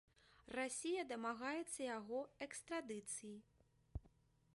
[0.59, 3.33] Расія дамагаецца яго экстрадыцыі.